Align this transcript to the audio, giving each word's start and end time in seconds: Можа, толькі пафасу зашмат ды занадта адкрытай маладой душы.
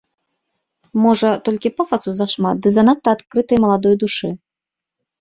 Можа, 1.03 1.29
толькі 1.51 1.73
пафасу 1.83 2.11
зашмат 2.23 2.55
ды 2.65 2.75
занадта 2.81 3.09
адкрытай 3.19 3.57
маладой 3.69 3.95
душы. 4.07 4.37